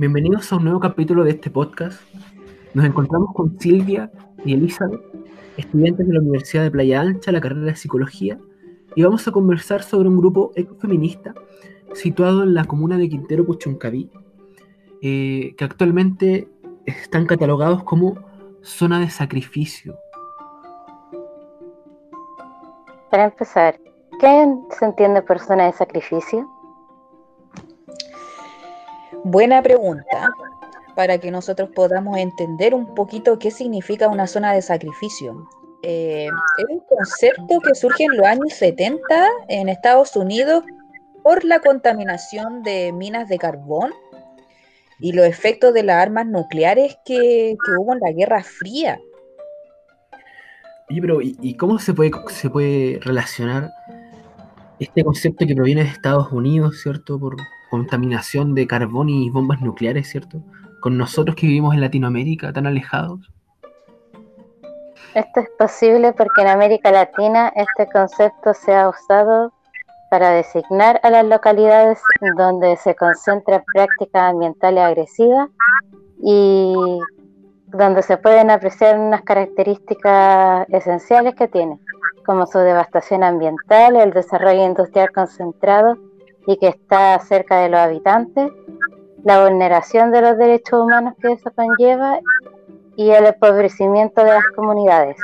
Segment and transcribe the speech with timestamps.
[0.00, 2.00] Bienvenidos a un nuevo capítulo de este podcast.
[2.72, 4.10] Nos encontramos con Silvia
[4.46, 5.02] y Elizabeth,
[5.58, 8.38] estudiantes de la Universidad de Playa Ancha, la carrera de Psicología,
[8.94, 11.34] y vamos a conversar sobre un grupo ecofeminista
[11.92, 14.10] situado en la comuna de Quintero Puchuncaví,
[15.02, 16.48] eh, que actualmente
[16.86, 18.14] están catalogados como
[18.62, 19.98] zona de sacrificio.
[23.10, 23.78] Para empezar,
[24.18, 24.46] ¿qué
[24.78, 26.48] se entiende por zona de sacrificio?
[29.24, 30.30] Buena pregunta,
[30.94, 35.46] para que nosotros podamos entender un poquito qué significa una zona de sacrificio.
[35.82, 39.02] Eh, es un concepto que surge en los años 70
[39.48, 40.64] en Estados Unidos
[41.22, 43.92] por la contaminación de minas de carbón
[44.98, 49.00] y los efectos de las armas nucleares que, hubo en la Guerra Fría.
[50.88, 53.70] Y, pero, ¿y, cómo se puede, se puede relacionar
[54.78, 57.18] este concepto que proviene de Estados Unidos, ¿cierto?
[57.18, 57.36] Por,
[57.70, 60.42] contaminación de carbón y bombas nucleares, ¿cierto?
[60.80, 63.30] Con nosotros que vivimos en Latinoamérica tan alejados.
[65.14, 69.52] Esto es posible porque en América Latina este concepto se ha usado
[70.10, 72.00] para designar a las localidades
[72.36, 75.48] donde se concentran prácticas ambientales agresivas
[76.22, 76.74] y
[77.66, 81.78] donde se pueden apreciar unas características esenciales que tiene,
[82.26, 85.96] como su devastación ambiental, el desarrollo industrial concentrado
[86.50, 88.50] y que está cerca de los habitantes,
[89.22, 92.18] la vulneración de los derechos humanos que eso conlleva
[92.96, 95.16] y el empobrecimiento de las comunidades.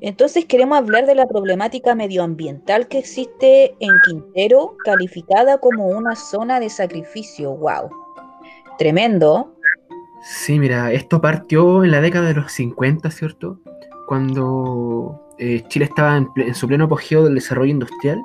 [0.00, 6.58] Entonces queremos hablar de la problemática medioambiental que existe en Quintero, calificada como una zona
[6.58, 7.54] de sacrificio.
[7.54, 7.90] ¡Wow!
[8.76, 9.54] Tremendo.
[10.22, 13.60] Sí, mira, esto partió en la década de los 50, ¿cierto?
[14.08, 18.20] Cuando eh, Chile estaba en, en, su pleno apogeo del desarrollo industrial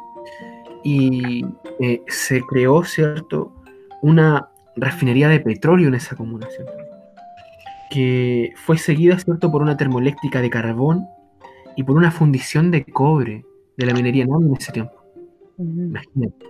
[0.84, 1.46] y
[1.80, 3.54] eh, se creó, ¿cierto?,
[4.02, 6.74] una refinería de petróleo en esa comuna, ¿cierto?
[7.90, 11.08] Que fue seguida, ¿cierto?, por una termoeléctrica de carbón
[11.76, 13.46] y por una fundición de cobre
[13.78, 14.94] de la minería NAM en ese tiempo.
[15.58, 16.46] Imagínate.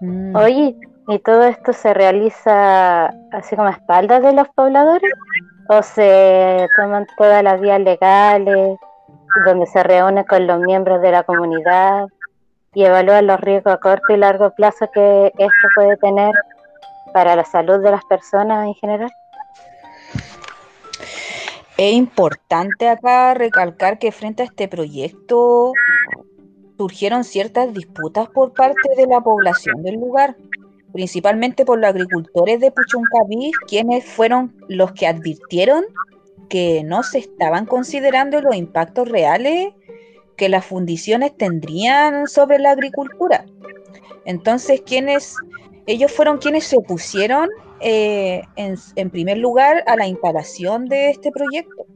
[0.00, 0.36] Mm.
[0.36, 0.76] Oye,
[1.08, 5.12] ¿y todo esto se realiza así como a espaldas de los pobladores?
[5.68, 8.78] ¿O se toman todas las vías legales,
[9.46, 12.06] donde se reúne con los miembros de la comunidad?
[12.76, 16.34] Y evaluar los riesgos a corto y largo plazo que esto puede tener
[17.14, 19.10] para la salud de las personas en general.
[21.78, 25.72] Es importante acá recalcar que frente a este proyecto
[26.76, 30.36] surgieron ciertas disputas por parte de la población del lugar,
[30.92, 35.86] principalmente por los agricultores de Puchuncaví, quienes fueron los que advirtieron
[36.50, 39.72] que no se estaban considerando los impactos reales
[40.36, 43.44] que las fundiciones tendrían sobre la agricultura.
[44.24, 45.36] Entonces, quienes,
[45.86, 47.48] ellos fueron quienes se opusieron
[47.80, 51.86] eh, en, primer lugar a la instalación de este proyecto.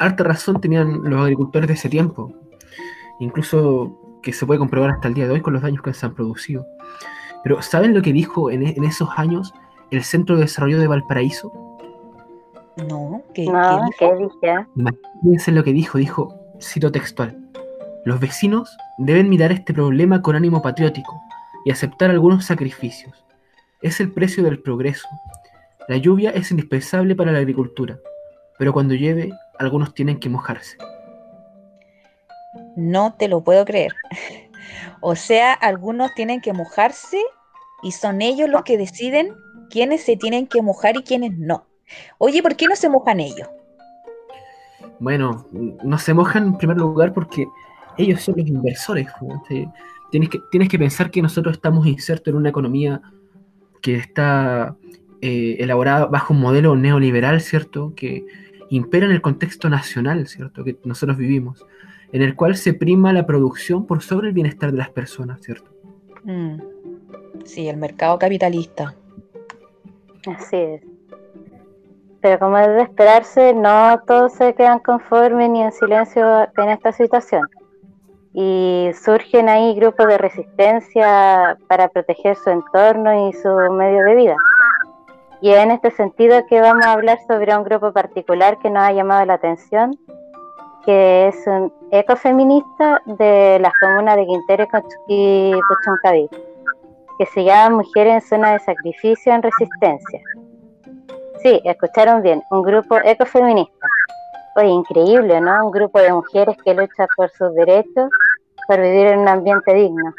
[0.00, 2.32] Harta razón tenían los agricultores de ese tiempo,
[3.20, 6.06] incluso que se puede comprobar hasta el día de hoy con los daños que se
[6.06, 6.66] han producido.
[7.42, 9.52] Pero ¿saben lo que dijo en, en esos años
[9.90, 11.67] el Centro de Desarrollo de Valparaíso?
[12.86, 14.66] No, ¿qué, no, ¿qué, dije?
[14.76, 17.36] Imagínense lo que dijo, dijo, cito textual,
[18.04, 21.20] los vecinos deben mirar este problema con ánimo patriótico
[21.64, 23.24] y aceptar algunos sacrificios.
[23.82, 25.08] Es el precio del progreso.
[25.88, 27.98] La lluvia es indispensable para la agricultura,
[28.58, 30.76] pero cuando llueve, algunos tienen que mojarse.
[32.76, 33.92] No te lo puedo creer.
[35.00, 37.22] O sea, algunos tienen que mojarse
[37.82, 39.34] y son ellos los que deciden
[39.70, 41.67] quiénes se tienen que mojar y quiénes no.
[42.18, 43.48] Oye, ¿por qué no se mojan ellos?
[44.98, 47.46] Bueno, no se mojan en primer lugar porque
[47.96, 49.08] ellos son los inversores.
[50.10, 53.00] Tienes que, tienes que pensar que nosotros estamos insertos en una economía
[53.82, 54.76] que está
[55.20, 57.92] eh, elaborada bajo un modelo neoliberal, ¿cierto?
[57.94, 58.24] Que
[58.70, 60.64] impera en el contexto nacional, ¿cierto?
[60.64, 61.66] Que nosotros vivimos,
[62.12, 65.70] en el cual se prima la producción por sobre el bienestar de las personas, ¿cierto?
[66.24, 66.58] Mm.
[67.44, 68.94] Sí, el mercado capitalista.
[70.26, 70.97] Así es.
[72.20, 76.92] Pero como es de esperarse, no todos se quedan conformes ni en silencio en esta
[76.92, 77.42] situación.
[78.32, 84.36] Y surgen ahí grupos de resistencia para proteger su entorno y su medio de vida.
[85.40, 88.82] Y es en este sentido que vamos a hablar sobre un grupo particular que nos
[88.82, 89.96] ha llamado la atención,
[90.84, 94.66] que es un ecofeminista de las comunas de Quintero
[95.06, 96.28] y Puchuncaví,
[97.18, 100.20] que se llama Mujeres en Zona de Sacrificio en Resistencia.
[101.42, 103.86] Sí, escucharon bien, un grupo ecofeminista.
[104.56, 105.66] Oye, increíble, ¿no?
[105.66, 108.10] Un grupo de mujeres que lucha por sus derechos,
[108.66, 110.12] por vivir en un ambiente digno.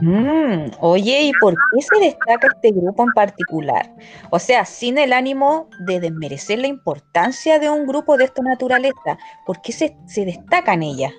[0.00, 3.90] Mm, oye, ¿y por qué se destaca este grupo en particular?
[4.30, 9.18] O sea, sin el ánimo de desmerecer la importancia de un grupo de esta naturaleza,
[9.46, 11.12] ¿por qué se, se destacan ellas?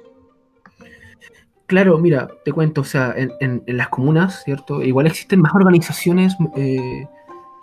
[1.66, 4.82] Claro, mira, te cuento, o sea, en, en- en las comunas, ¿cierto?
[4.84, 7.08] Igual existen más organizaciones eh,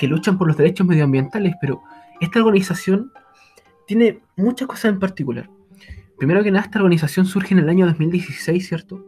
[0.00, 1.82] que luchan por los derechos medioambientales, pero
[2.22, 3.12] esta organización
[3.86, 5.50] tiene muchas cosas en particular.
[6.16, 9.04] Primero que nada, esta organización surge en el año 2016, ¿cierto?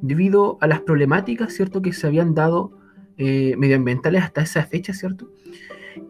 [0.00, 2.76] Debido a las problemáticas, ¿cierto?, que se habían dado
[3.18, 5.30] eh, medioambientales hasta esa fecha, ¿cierto?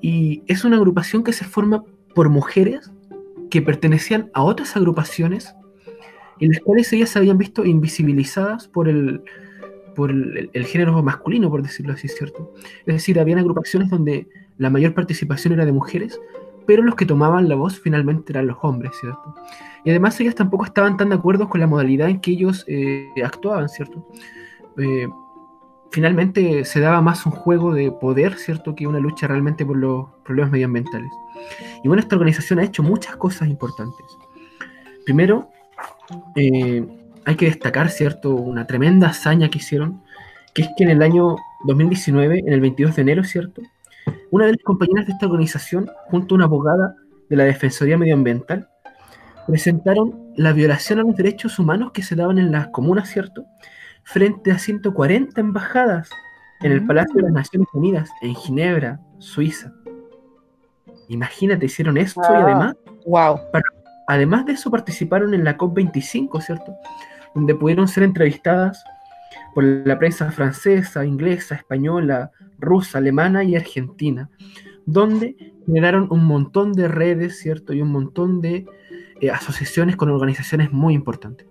[0.01, 1.85] Y es una agrupación que se forma
[2.15, 2.91] por mujeres
[3.51, 5.55] que pertenecían a otras agrupaciones
[6.41, 9.23] en las cuales ellas se habían visto invisibilizadas por el,
[9.97, 12.53] por el, el género masculino, por decirlo así, ¿cierto?
[12.87, 14.29] Es decir, habían agrupaciones donde
[14.59, 16.21] la mayor participación era de mujeres,
[16.67, 19.35] pero los que tomaban la voz finalmente eran los hombres, ¿cierto?
[19.85, 23.09] Y además ellas tampoco estaban tan de acuerdo con la modalidad en que ellos eh,
[23.25, 24.07] actuaban, ¿cierto?
[24.77, 25.09] Eh,
[25.93, 28.75] finalmente se daba más un juego de poder, ¿cierto?
[28.75, 31.11] Que una lucha realmente por los problemas medioambientales.
[31.85, 34.05] Y bueno, esta organización ha hecho muchas cosas importantes.
[35.05, 35.49] Primero,
[36.35, 36.85] eh,
[37.27, 38.35] hay que destacar, ¿cierto?
[38.35, 40.03] Una tremenda hazaña que hicieron,
[40.55, 43.63] que es que en el año 2019, en el 22 de enero, ¿cierto?
[44.31, 46.95] Una de las compañeras de esta organización, junto a una abogada
[47.29, 48.69] de la Defensoría Medioambiental,
[49.47, 53.45] presentaron la violación a los derechos humanos que se daban en las comunas, ¿cierto?
[54.05, 56.09] Frente a 140 embajadas
[56.61, 59.73] en el Palacio de las Naciones Unidas, en Ginebra, Suiza.
[61.09, 62.77] Imagínate, hicieron eso y además
[63.07, 63.41] Wow.
[64.09, 66.77] Además de eso, participaron en la COP25, ¿cierto?
[67.37, 68.83] Donde pudieron ser entrevistadas
[69.55, 74.29] por la prensa francesa, inglesa, española, rusa, alemana y argentina,
[74.87, 75.37] donde
[75.67, 77.73] generaron un montón de redes, ¿cierto?
[77.73, 78.67] Y un montón de
[79.21, 81.47] eh, asociaciones con organizaciones muy importantes.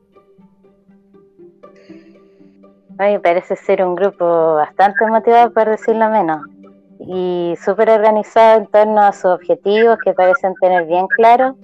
[2.97, 6.41] Parece ser un grupo bastante motivado, por decirlo menos,
[6.99, 11.55] y súper organizado en torno a sus objetivos que parecen tener bien claros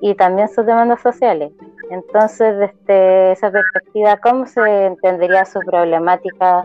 [0.00, 1.52] y también sus demandas sociales.
[1.90, 6.64] Entonces, desde esa perspectiva, ¿cómo se entendería su problemática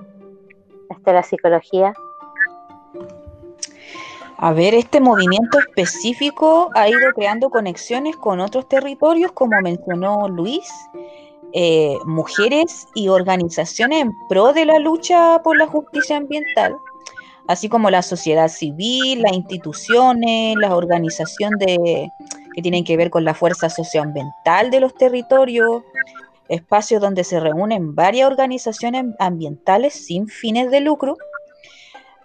[0.89, 1.93] desde la psicología?
[4.37, 10.67] A ver, este movimiento específico ha ido creando conexiones con otros territorios, como mencionó Luis,
[11.53, 16.75] eh, mujeres y organizaciones en pro de la lucha por la justicia ambiental,
[17.47, 22.09] así como la sociedad civil, las instituciones, las organizaciones de,
[22.53, 25.83] que tienen que ver con la fuerza socioambiental de los territorios,
[26.49, 31.15] espacios donde se reúnen varias organizaciones ambientales sin fines de lucro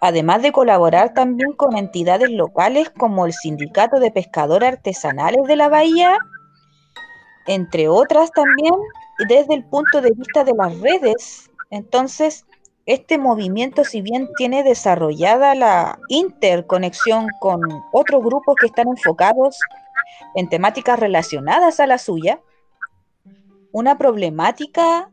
[0.01, 5.69] además de colaborar también con entidades locales como el Sindicato de Pescadores Artesanales de la
[5.69, 6.17] Bahía,
[7.47, 8.73] entre otras también,
[9.27, 11.49] desde el punto de vista de las redes.
[11.69, 12.45] Entonces,
[12.87, 17.61] este movimiento, si bien tiene desarrollada la interconexión con
[17.91, 19.59] otros grupos que están enfocados
[20.35, 22.41] en temáticas relacionadas a la suya,
[23.73, 25.11] una problemática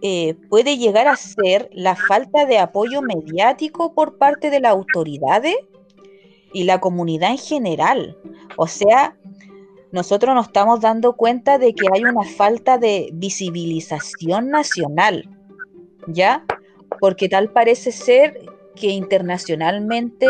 [0.00, 5.56] eh, puede llegar a ser la falta de apoyo mediático por parte de las autoridades
[6.52, 8.16] y la comunidad en general.
[8.56, 9.16] O sea,
[9.90, 15.28] nosotros nos estamos dando cuenta de que hay una falta de visibilización nacional,
[16.06, 16.44] ¿ya?
[17.00, 18.40] Porque tal parece ser
[18.74, 20.26] que internacionalmente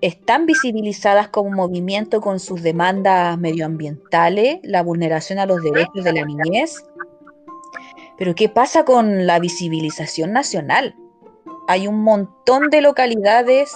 [0.00, 6.24] están visibilizadas como movimiento con sus demandas medioambientales, la vulneración a los derechos de la
[6.24, 6.82] niñez,
[8.18, 10.94] pero ¿qué pasa con la visibilización nacional?
[11.68, 13.72] Hay un montón de localidades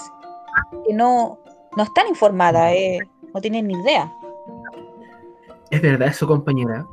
[0.85, 1.39] que no,
[1.75, 2.99] no están informadas, eh,
[3.33, 4.11] no tienen ni idea.
[5.71, 6.85] Es verdad eso, compañera.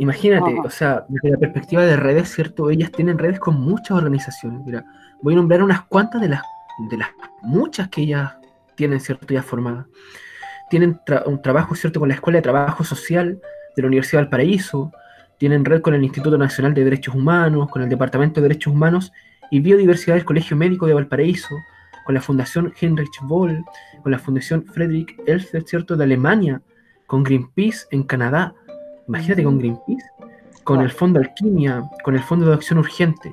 [0.00, 0.62] Imagínate, Ajá.
[0.64, 2.70] o sea, desde la perspectiva de redes, ¿cierto?
[2.70, 4.62] Ellas tienen redes con muchas organizaciones.
[4.64, 4.84] Mira,
[5.20, 6.42] voy a nombrar unas cuantas de las,
[6.90, 7.10] de las
[7.42, 8.32] muchas que ellas
[8.76, 9.26] tienen, ¿cierto?
[9.32, 9.84] Ya formadas.
[10.70, 12.00] Tienen tra- un trabajo, ¿cierto?
[12.00, 13.38] Con la Escuela de Trabajo Social
[13.76, 14.90] de la Universidad de Valparaíso.
[15.36, 19.12] Tienen red con el Instituto Nacional de Derechos Humanos, con el Departamento de Derechos Humanos
[19.50, 21.54] y Biodiversidad del Colegio Médico de Valparaíso,
[22.06, 23.62] con la Fundación Heinrich Boll,
[24.02, 25.96] con la Fundación Friedrich Elster, ¿cierto?
[25.96, 26.62] De Alemania,
[27.06, 28.54] con Greenpeace en Canadá.
[29.10, 30.04] Imagínate con Greenpeace,
[30.64, 30.84] con Wow.
[30.84, 33.32] el Fondo Alquimia, con el Fondo de Acción Urgente.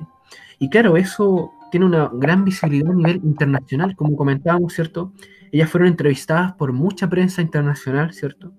[0.58, 5.12] Y claro, eso tiene una gran visibilidad a nivel internacional, como comentábamos, ¿cierto?
[5.52, 8.52] Ellas fueron entrevistadas por mucha prensa internacional, ¿cierto?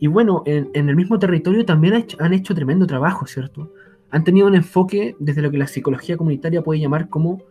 [0.00, 3.72] Y bueno, en, en el mismo territorio también ha hecho- han hecho tremendo trabajo, ¿cierto?
[4.10, 7.42] Han tenido un enfoque desde lo que la psicología comunitaria puede llamar como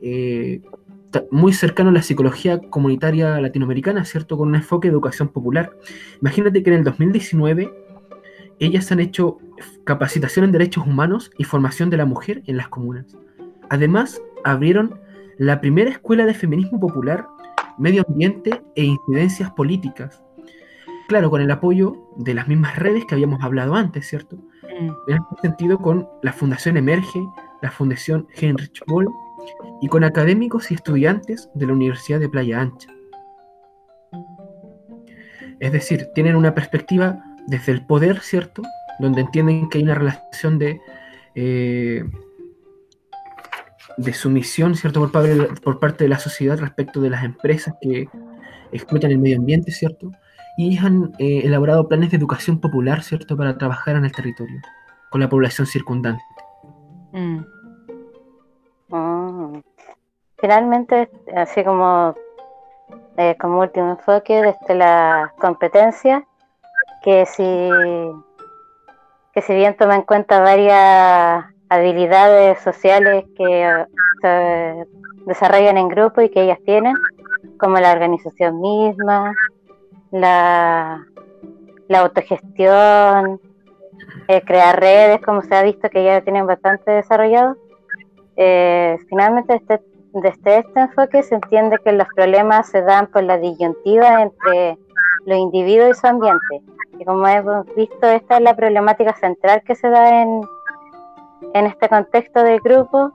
[0.00, 0.60] eh,
[1.30, 4.36] muy cercano a la psicología comunitaria latinoamericana, ¿cierto?
[4.36, 5.72] Con un enfoque de educación popular.
[6.20, 7.72] Imagínate que en el 2019
[8.58, 9.38] ellas han hecho
[9.84, 13.16] capacitación en derechos humanos y formación de la mujer en las comunas.
[13.70, 15.00] Además, abrieron
[15.38, 17.26] la primera escuela de feminismo popular,
[17.78, 20.22] medio ambiente e incidencias políticas.
[21.08, 24.36] Claro, con el apoyo de las mismas redes que habíamos hablado antes, ¿cierto?
[24.36, 24.90] Mm.
[25.08, 27.20] En este sentido, con la Fundación Emerge,
[27.62, 29.08] la Fundación Heinrich Boll
[29.80, 32.88] y con académicos y estudiantes de la Universidad de Playa Ancha.
[35.60, 38.62] Es decir, tienen una perspectiva desde el poder, ¿cierto?
[38.98, 40.80] Donde entienden que hay una relación de,
[41.34, 42.04] eh,
[43.96, 45.00] de sumisión, ¿cierto?
[45.00, 48.08] Por parte, de, por parte de la sociedad respecto de las empresas que
[48.72, 50.12] explotan el medio ambiente, ¿cierto?
[50.56, 53.36] Y han eh, elaborado planes de educación popular, ¿cierto?
[53.36, 54.60] Para trabajar en el territorio,
[55.10, 56.22] con la población circundante.
[57.12, 57.38] Mm.
[58.92, 59.52] Ah.
[60.38, 62.14] Finalmente, así como,
[63.16, 66.26] eh, como último enfoque, desde la competencia,
[67.06, 67.70] que si,
[69.32, 73.84] que si bien toma en cuenta varias habilidades sociales que
[74.20, 74.86] se
[75.24, 76.96] desarrollan en grupo y que ellas tienen,
[77.60, 79.32] como la organización misma,
[80.10, 81.06] la,
[81.86, 83.40] la autogestión,
[84.26, 87.56] eh, crear redes, como se ha visto que ya tienen bastante desarrollado.
[88.34, 89.80] Eh, finalmente, este,
[90.12, 94.76] desde este enfoque se entiende que los problemas se dan por la disyuntiva entre
[95.26, 96.62] los individuos y su ambiente.
[96.98, 100.40] Y como hemos visto, esta es la problemática central que se da en,
[101.52, 103.12] en este contexto del grupo.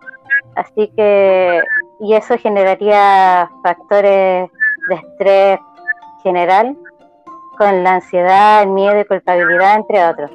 [0.55, 1.61] Así que,
[2.01, 4.51] y eso generaría factores
[4.89, 5.59] de estrés
[6.21, 6.77] general,
[7.57, 10.31] con la ansiedad, el miedo y culpabilidad, entre otros.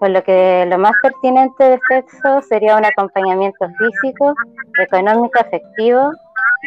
[0.00, 4.34] Por lo que lo más pertinente de sexo sería un acompañamiento físico,
[4.78, 6.10] económico, afectivo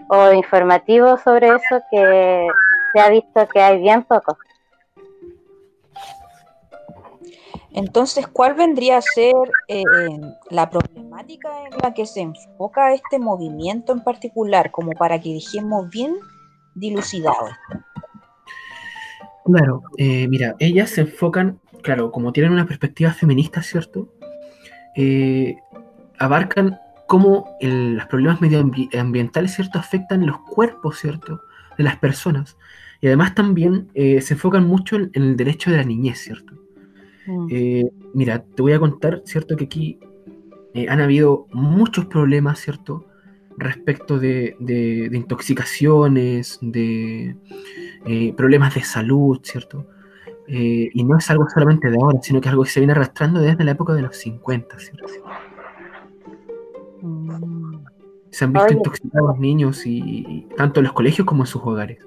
[0.08, 2.48] o informativo sobre eso que
[2.96, 4.38] se ha visto que hay bien poco.
[7.74, 9.34] Entonces, ¿cuál vendría a ser
[9.68, 9.84] eh,
[10.50, 15.90] la problemática en la que se enfoca este movimiento en particular, como para que dejemos
[15.90, 16.16] bien
[16.74, 17.50] dilucidado?
[19.44, 24.08] Claro, eh, mira, ellas se enfocan, claro, como tienen una perspectiva feminista, ¿cierto?
[24.96, 25.58] Eh,
[26.18, 31.42] abarcan cómo los problemas medioambientales, ¿cierto?, afectan los cuerpos, ¿cierto?,
[31.78, 32.56] de las personas.
[33.02, 36.56] Y además también se enfocan mucho en el derecho de la niñez, ¿cierto?
[37.25, 37.48] Mm.
[37.50, 39.56] Eh, mira, te voy a contar, ¿cierto?
[39.56, 40.00] Que aquí
[40.74, 43.06] eh, han habido muchos problemas, ¿cierto?
[43.58, 44.56] Respecto de,
[45.12, 47.36] intoxicaciones, de
[48.06, 49.88] eh, problemas de salud, ¿cierto?
[50.48, 53.40] y no es algo solamente de ahora, sino que es algo que se viene arrastrando
[53.40, 55.06] desde la época de los 50, ¿cierto?
[57.02, 57.78] Mm.
[58.30, 61.98] Se han visto intoxicados niños y tanto en los colegios como en sus hogares.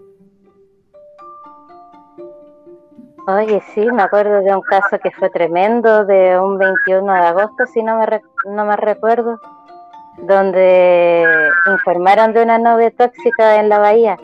[3.29, 7.67] Oye, sí, me acuerdo de un caso que fue tremendo, de un 21 de agosto,
[7.67, 9.39] si no me, no me recuerdo,
[10.17, 11.27] donde
[11.71, 14.17] informaron de una nube tóxica en la bahía.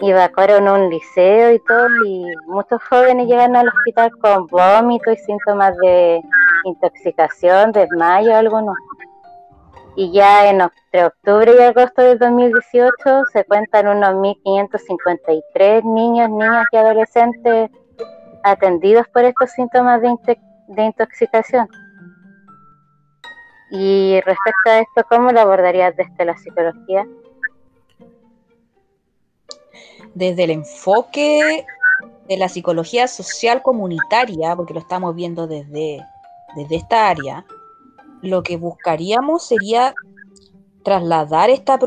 [0.00, 5.76] Evacuaron un liceo y todo, y muchos jóvenes llegaron al hospital con vómito y síntomas
[5.76, 6.22] de
[6.64, 8.76] intoxicación, desmayo algunos.
[9.96, 12.90] Y ya en entre octubre y agosto del 2018
[13.34, 17.70] se cuentan unos 1.553 niños, niñas y adolescentes
[18.42, 21.68] atendidos por estos síntomas de, intoxicación.
[23.70, 27.06] Y respecto a esto, ¿cómo lo abordarías desde la psicología?
[30.14, 31.66] Desde el enfoque
[32.28, 36.02] de la psicología social comunitaria, porque lo estamos viendo desde,
[36.56, 37.44] desde esta área,
[38.22, 39.94] lo que buscaríamos sería
[40.82, 41.78] trasladar esta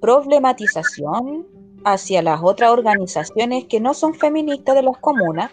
[0.00, 1.46] problematización
[1.84, 5.50] hacia las otras organizaciones que no son feministas de las comunas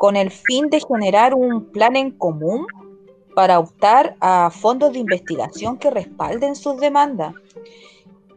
[0.00, 2.66] con el fin de generar un plan en común
[3.34, 7.34] para optar a fondos de investigación que respalden sus demandas.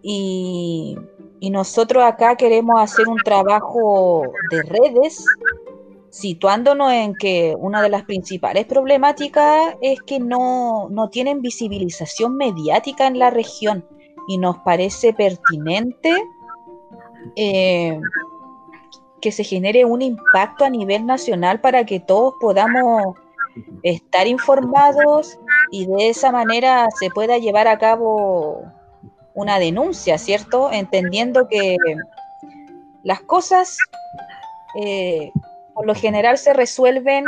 [0.01, 0.98] Y,
[1.39, 5.24] nosotros acá queremos hacer un trabajo de redes,
[6.10, 13.20] situándonos en que una de las principales problemáticas es que no, tienen visibilización mediática en
[13.20, 13.86] la región
[14.27, 16.12] y nos parece pertinente
[17.38, 17.98] eh,
[19.24, 23.15] que se genere un impacto a nivel nacional para que todos podamos
[23.82, 25.39] estar informados
[25.72, 28.65] y de esa manera se pueda llevar a cabo
[29.34, 30.74] una denuncia, ¿cierto?
[30.74, 31.77] Entendiendo que
[33.03, 33.77] las cosas
[34.84, 35.32] eh,
[35.74, 37.24] por lo general se resuelven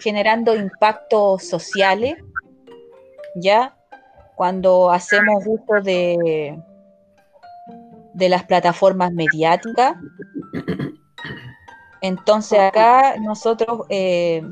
[0.00, 2.16] generando impactos sociales,
[3.36, 3.76] ¿ya?
[4.34, 6.58] Cuando hacemos uso de,
[8.14, 9.94] de las plataformas mediáticas.
[12.00, 14.42] Entonces acá nosotros eh,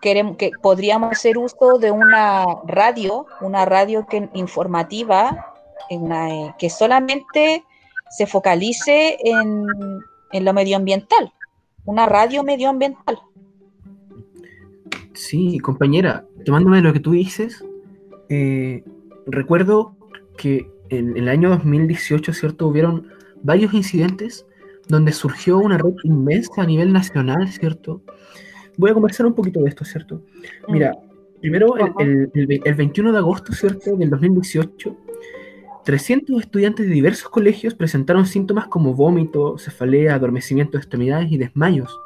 [0.00, 5.54] queremos, que podríamos hacer uso de una radio, una radio que, informativa,
[5.90, 7.64] eh, que solamente
[8.10, 9.66] se focalice en,
[10.32, 11.32] en lo medioambiental,
[11.84, 13.18] una radio medioambiental.
[15.14, 17.64] Sí, compañera, tomándome lo que tú dices,
[18.28, 18.84] eh,
[19.26, 19.96] recuerdo
[20.36, 22.66] que en, el año 2018, ¿cierto?
[22.68, 23.08] Hubieron
[23.42, 24.45] varios incidentes
[24.88, 28.02] donde surgió una red inmensa a nivel nacional, ¿cierto?
[28.76, 30.22] Voy a conversar un poquito de esto, ¿cierto?
[30.68, 31.40] Mira, mm.
[31.40, 32.30] primero, el,
[32.76, 33.96] 21 de agosto, ¿cierto?
[33.96, 34.96] Del 2018,
[35.84, 41.98] 300 estudiantes de diversos colegios presentaron síntomas como vómito, cefalea, adormecimiento de extremidades y desmayos.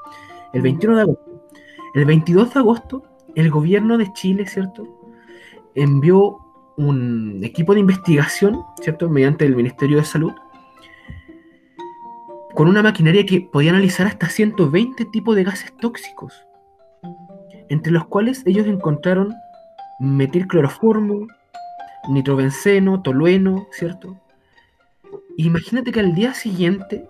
[0.52, 0.96] El 21 mm.
[0.96, 1.30] de agosto.
[1.94, 3.02] El 22 de agosto,
[3.34, 4.86] el gobierno de Chile, ¿cierto?
[5.74, 6.38] Envió
[6.76, 9.08] un equipo de investigación, ¿cierto?
[9.08, 10.32] Mediante el Ministerio de Salud,
[12.54, 16.46] con una maquinaria que podía analizar hasta 120 tipos de gases tóxicos,
[17.68, 19.34] entre los cuales ellos encontraron
[20.00, 21.26] metilcloroformo,
[22.08, 24.20] nitrobenceno, tolueno, ¿cierto?
[25.36, 27.08] Imagínate que al día siguiente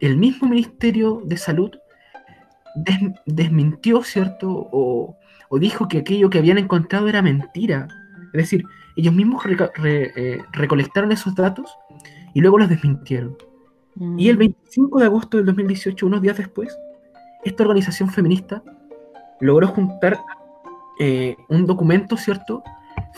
[0.00, 1.70] el mismo Ministerio de Salud
[3.24, 4.68] desmintió, ¿cierto?
[4.70, 5.16] O,
[5.58, 7.88] dijo que aquello que habían encontrado era mentira.
[8.34, 8.64] Es decir,
[8.96, 9.42] ellos mismos
[9.84, 11.74] eh, recolectaron esos datos
[12.34, 13.36] y luego los desmintieron.
[14.18, 15.00] Y el 25 mm.
[15.00, 16.76] de agosto del 2018, unos días después,
[17.44, 18.62] esta organización feminista
[19.40, 20.18] logró juntar
[20.98, 22.62] eh, un documento, ¿cierto?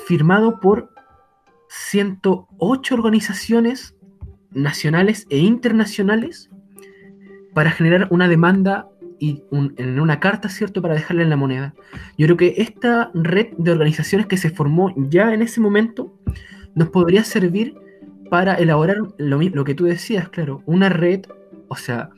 [0.07, 0.93] Firmado por
[1.69, 3.95] 108 organizaciones
[4.51, 6.51] nacionales e internacionales
[7.55, 11.75] para generar una demanda y en una carta, ¿cierto?, para dejarla en la moneda.
[12.17, 16.15] Yo creo que esta red de organizaciones que se formó ya en ese momento
[16.75, 17.75] nos podría servir
[18.31, 21.27] para elaborar lo, lo que tú decías, claro, una red,
[21.69, 22.11] o sea,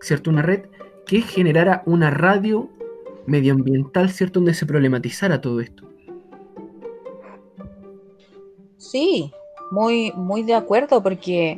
[0.00, 0.30] ¿cierto?
[0.30, 0.66] Una red
[1.06, 2.70] que generara una radio
[3.26, 5.88] medioambiental, ¿cierto?, donde se problematizara todo esto.
[8.76, 9.32] Sí,
[9.70, 11.56] muy, muy de acuerdo, porque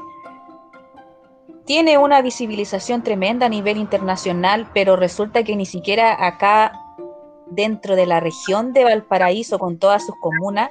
[1.65, 6.73] tiene una visibilización tremenda a nivel internacional, pero resulta que ni siquiera acá
[7.51, 10.71] dentro de la región de Valparaíso, con todas sus comunas,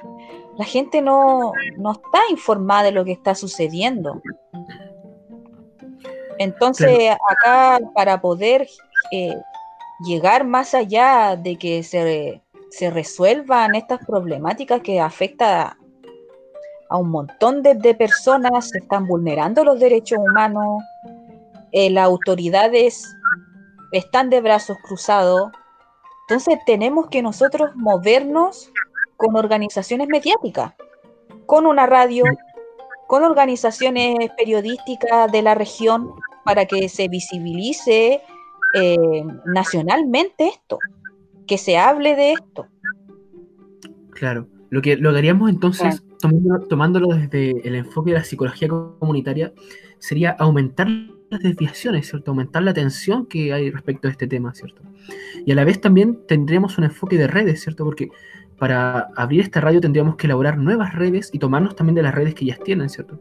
[0.56, 1.52] la gente no,
[1.92, 4.20] está informada de lo que está sucediendo.
[6.38, 8.66] Entonces, acá para poder
[9.12, 9.36] eh,
[10.04, 15.76] llegar más allá de que se, se, resuelvan estas problemáticas que afectan
[16.88, 20.82] a un montón de, personas, se están vulnerando los derechos humanos,
[21.72, 23.02] eh, las autoridades
[23.92, 25.50] están de brazos cruzados.
[26.28, 28.70] Entonces tenemos que nosotros movernos
[29.16, 30.74] con organizaciones mediáticas,
[31.46, 32.24] con una radio,
[33.06, 36.10] con organizaciones periodísticas de la región
[36.44, 38.22] para que se visibilice
[38.74, 40.78] eh, nacionalmente esto,
[41.46, 42.66] que se hable de esto.
[44.10, 46.02] Claro, lo que, lo haríamos entonces,
[46.68, 49.52] tomándolo, desde el enfoque de la psicología comunitaria,
[49.98, 50.88] sería aumentar
[51.30, 52.30] las desviaciones, ¿cierto?
[52.30, 54.82] Aumentar la atención que hay respecto a este tema, ¿cierto?
[55.44, 57.84] Y a la vez también tendríamos un enfoque de redes, ¿cierto?
[57.84, 58.10] Porque
[58.58, 62.34] para abrir esta radio tendríamos que elaborar nuevas redes y tomarnos también de las redes
[62.34, 63.18] que ya tienen, ¿cierto?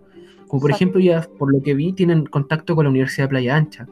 [0.48, 3.56] Como por ejemplo, ya por lo que vi, tienen contacto con la Universidad de Playa
[3.56, 3.88] Ancha.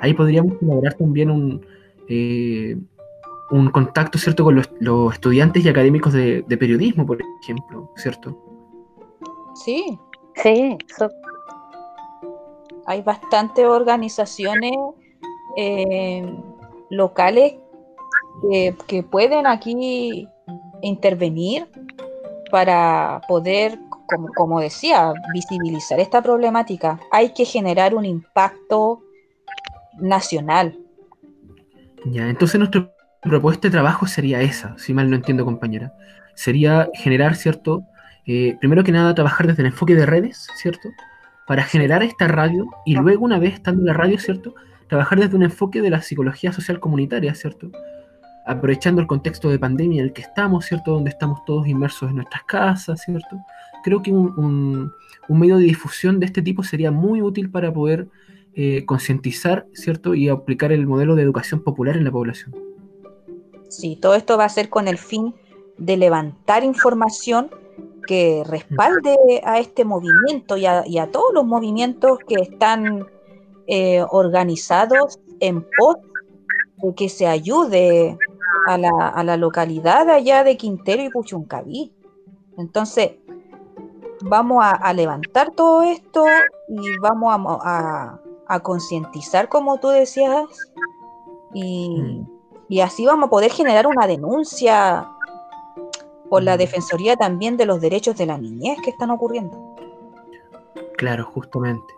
[0.00, 1.66] Ahí podríamos elaborar también un,
[2.08, 2.78] eh,
[3.50, 8.36] un contacto, ¿cierto?, con los, estudiantes y académicos de, periodismo, por ejemplo, ¿cierto?
[9.54, 9.98] Sí.
[10.42, 10.76] Sí,
[12.86, 14.72] hay bastantes organizaciones
[15.56, 16.24] eh,
[16.90, 17.54] locales
[18.86, 20.28] que, pueden aquí
[20.82, 21.66] intervenir
[22.50, 27.00] para poder, como, como, decía, visibilizar esta problemática.
[27.10, 29.02] Hay que generar un impacto
[29.98, 30.78] nacional.
[32.04, 35.92] Ya, entonces nuestro propuesta de trabajo sería esa, si mal no entiendo, compañera.
[36.34, 37.82] Sería generar, ¿cierto?
[38.26, 40.88] Eh, primero que nada, trabajar desde el enfoque de redes, ¿cierto?
[41.46, 44.54] Para generar esta radio y luego, una vez estando en la radio, ¿cierto?
[44.88, 47.70] Trabajar desde un enfoque de la psicología social comunitaria, ¿cierto?
[48.46, 50.92] Aprovechando el contexto de pandemia en el que estamos, ¿cierto?
[50.92, 53.38] Donde estamos todos inmersos en nuestras casas, ¿cierto?
[53.82, 54.92] Creo que un,
[55.28, 58.08] medio de difusión de este tipo sería muy útil para poder
[58.54, 60.14] eh, concientizar, ¿cierto?
[60.14, 62.54] Y aplicar el modelo de educación popular en la población.
[63.68, 65.34] Sí, todo esto va a ser con el fin
[65.76, 67.50] de levantar información
[68.06, 73.06] que respalde a este movimiento y a, todos los movimientos que están
[73.66, 75.96] eh, organizados en pos
[76.82, 78.16] de que se ayude
[78.66, 81.92] a la, localidad allá de Quintero y Puchuncaví.
[82.58, 83.12] Entonces,
[84.22, 86.24] vamos a, levantar todo esto
[86.68, 90.44] y vamos a, a concientizar, como tú decías,
[91.54, 92.26] y, mm
[92.68, 95.08] Y así vamos a poder generar una denuncia
[96.28, 99.76] por la Defensoría también de los derechos de la niñez que están ocurriendo.
[100.96, 101.94] Claro, justamente.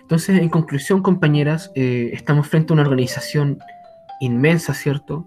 [0.00, 3.58] Entonces, en conclusión, compañeras, eh, estamos frente a una organización
[4.20, 5.26] inmensa, ¿cierto?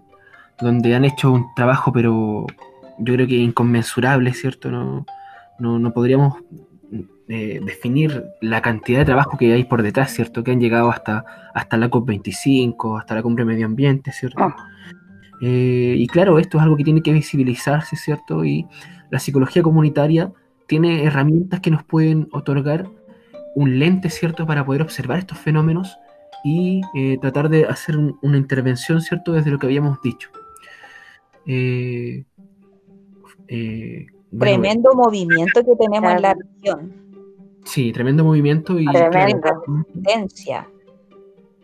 [0.60, 2.46] Donde han hecho un trabajo, pero
[2.98, 4.70] yo creo que inconmensurable, ¿cierto?
[4.70, 5.04] No,
[5.58, 6.34] no, no podríamos
[7.28, 10.44] eh, definir la cantidad de trabajo que hay por detrás, ¿cierto?
[10.44, 14.42] Que han llegado hasta, hasta la COP25, hasta la Cumbre Medio Ambiente, ¿cierto?
[14.42, 14.56] Ah.
[15.40, 18.44] Eh, y claro, esto es algo que tiene que visibilizarse, ¿cierto?
[18.44, 18.66] Y
[19.10, 20.30] la psicología comunitaria
[20.68, 22.86] tiene herramientas que nos pueden otorgar
[23.56, 25.96] un lente, ¿cierto?, para poder observar estos fenómenos
[26.44, 30.30] y eh, tratar de hacer un- una intervención, ¿cierto?, desde lo que habíamos dicho.
[31.46, 32.24] Eh,
[33.48, 36.92] eh, bueno, Tremendo movimiento que tenemos en la región.
[37.64, 39.10] Sí, tremendo movimiento y claro,
[39.92, 40.68] Tendencia.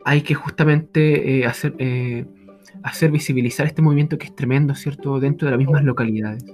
[0.05, 2.25] hay que justamente eh, hacer, eh,
[2.83, 6.45] hacer visibilizar este movimiento que es tremendo, ¿cierto?, dentro de las mismas localidades.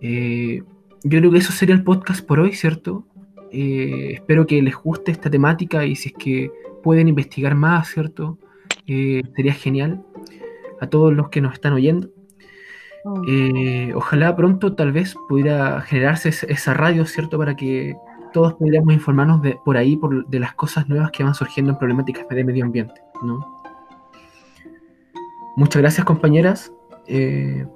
[0.00, 0.62] Eh,
[1.02, 3.04] yo creo que eso sería el podcast por hoy, ¿cierto?
[3.52, 6.50] Eh, espero que les guste esta temática y si es que
[6.82, 8.38] pueden investigar más, ¿cierto?
[8.86, 10.02] Eh, sería genial
[10.80, 12.08] a todos los que nos están oyendo.
[13.04, 13.22] Mm.
[13.28, 17.38] Eh, ojalá pronto tal vez pudiera generarse es- esa radio, ¿cierto?
[17.38, 17.96] Para que
[18.32, 21.78] todos pudiéramos informarnos de, por ahí por, de las cosas nuevas que van surgiendo en
[21.78, 23.60] problemáticas de medio ambiente, ¿no?
[25.56, 26.72] Muchas gracias, compañeras.
[27.06, 27.66] Eh,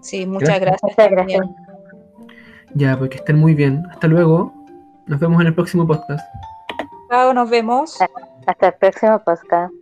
[0.00, 0.82] Sí, muchas gracias.
[0.82, 1.46] Muchas gracias.
[2.74, 3.84] ya, pues que estén muy bien.
[3.90, 4.52] Hasta luego.
[5.06, 6.24] Nos vemos en el próximo podcast.
[7.08, 7.98] Chao, nos vemos.
[8.46, 9.72] Hasta el próximo podcast.